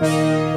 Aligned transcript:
Música 0.00 0.55